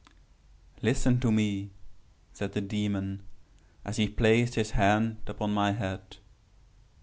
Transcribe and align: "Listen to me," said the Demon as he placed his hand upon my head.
"Listen 0.81 1.19
to 1.19 1.31
me," 1.31 1.69
said 2.33 2.53
the 2.53 2.61
Demon 2.61 3.21
as 3.85 3.97
he 3.97 4.09
placed 4.09 4.55
his 4.55 4.71
hand 4.71 5.17
upon 5.27 5.53
my 5.53 5.73
head. 5.73 6.17